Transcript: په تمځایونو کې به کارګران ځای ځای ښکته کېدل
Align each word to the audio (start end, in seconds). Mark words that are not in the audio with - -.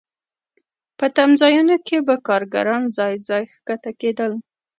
په 0.97 1.05
تمځایونو 1.17 1.75
کې 1.87 1.97
به 2.07 2.15
کارګران 2.27 2.83
ځای 2.97 3.13
ځای 3.29 3.43
ښکته 3.53 3.91
کېدل 4.01 4.31